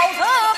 [0.00, 0.49] 老子。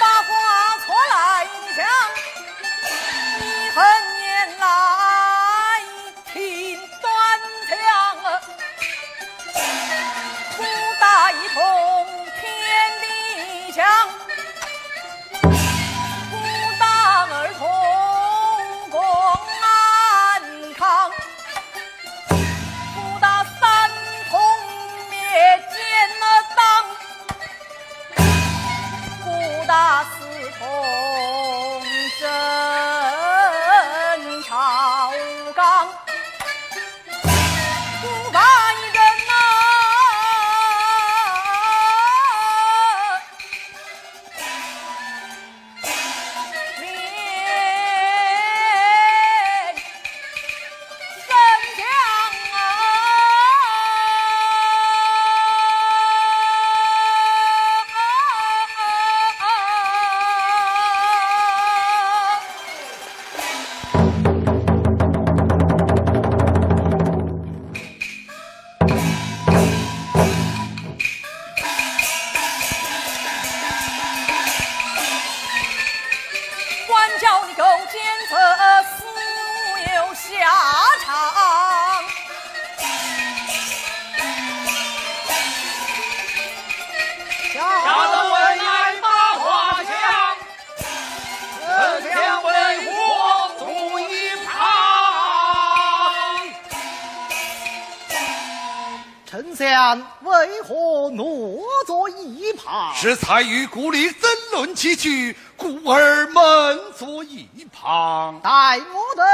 [102.94, 108.38] 是才与故里争论几句，故而闷坐一旁。
[108.40, 109.24] 待我等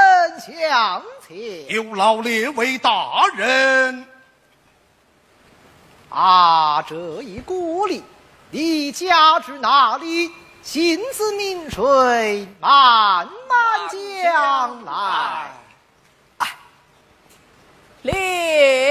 [0.40, 1.66] 向前。
[1.68, 4.06] 有劳列位大人。
[6.10, 8.04] 啊，这一故里，
[8.52, 10.30] 你家住哪里？
[10.62, 13.88] 心似明水，慢慢
[14.22, 15.50] 讲来。
[18.02, 18.87] 列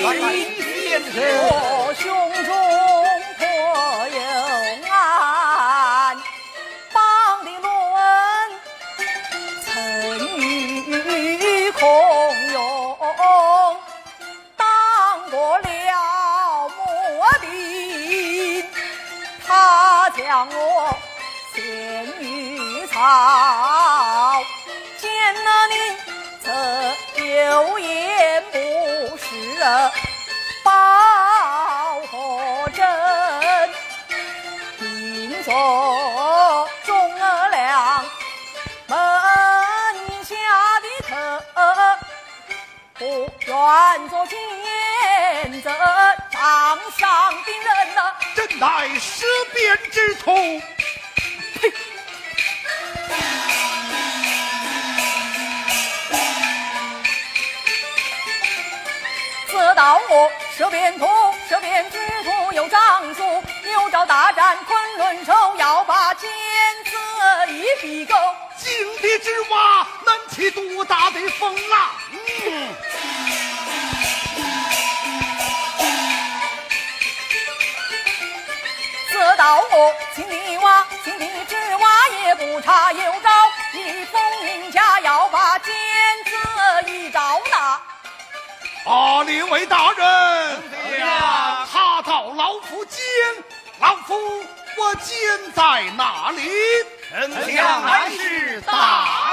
[0.00, 2.06] 我胸
[2.44, 2.50] 中
[3.38, 3.42] 颇
[4.14, 4.18] 有
[4.90, 4.92] 案，
[6.92, 6.98] 邦
[7.44, 7.66] 的论
[9.64, 9.68] 曾
[10.38, 11.78] 与孔
[12.52, 12.56] 融
[14.56, 14.62] 当
[15.30, 15.66] 过了
[16.76, 16.80] 末
[17.40, 17.44] 兵，
[19.46, 20.96] 他将我
[21.54, 21.60] 献
[22.20, 22.96] 于曹，
[35.44, 37.14] 做忠
[37.50, 38.04] 良
[38.86, 38.96] 门
[40.24, 40.34] 下
[40.80, 41.12] 的客，
[42.98, 44.38] 不愿做奸
[45.62, 45.70] 贼
[46.30, 48.00] 掌上的人呐！
[48.34, 50.34] 真乃识变之徒。
[51.60, 51.72] 呸！
[59.46, 61.06] 自道我识变图，
[61.48, 63.37] 识变之徒有张书。
[70.88, 71.78] 大的风浪？
[79.10, 81.88] 自道我井底蛙，井底之蛙
[82.22, 82.90] 也不差。
[82.92, 83.28] 有朝
[83.74, 85.74] 一封人家要把奸
[86.24, 87.80] 贼一招拿。
[88.90, 90.62] 啊，列位大人，
[91.70, 93.04] 他到老夫监。
[93.80, 94.16] 老夫，
[94.76, 96.50] 我剑在哪里？
[97.10, 99.27] 丞相乃是大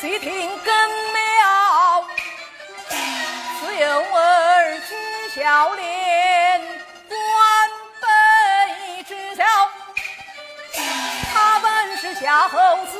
[0.00, 0.74] 细听更
[1.12, 2.04] 妙。
[3.60, 4.16] 只有。
[5.36, 6.60] 笑脸，
[7.08, 7.18] 官
[8.00, 9.44] 本知晓。
[11.34, 12.98] 他本是夏侯子，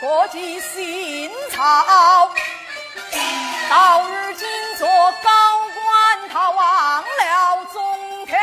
[0.00, 2.28] 国计新朝。
[3.70, 5.30] 到如今做高
[5.72, 8.36] 官，他忘了宗条，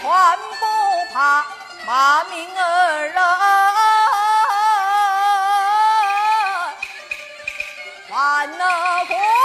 [0.00, 0.08] 全
[0.60, 0.64] 不
[1.12, 1.44] 怕
[1.84, 3.14] 骂名而人，
[8.46, 9.35] 만나고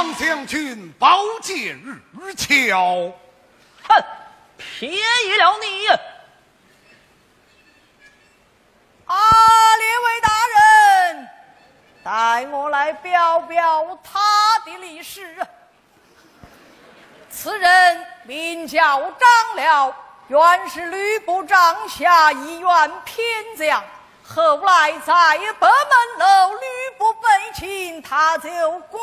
[0.00, 1.76] 张将军宝剑
[2.18, 3.12] 日敲，
[3.86, 4.04] 哼，
[4.56, 5.88] 便宜了你！
[9.04, 11.28] 啊，列位大人，
[12.02, 14.18] 带我来表表他
[14.64, 15.36] 的历史。
[17.28, 19.94] 此人名叫张辽，
[20.28, 23.22] 原是吕布帐下一员偏
[23.54, 23.84] 将，
[24.26, 28.50] 后来在北门楼吕不被擒，他就
[28.90, 29.00] 归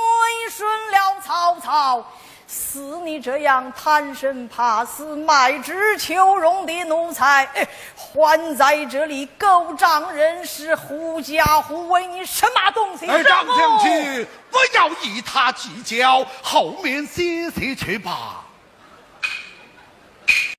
[0.52, 2.06] 顺了曹操。
[2.46, 7.50] 似你这样贪生怕死、卖智求荣的奴才，
[7.96, 13.08] 还在这里狗仗人势、狐假虎威，你什么东西？
[13.08, 18.46] 张将军不要与他计较，后面歇歇去吧。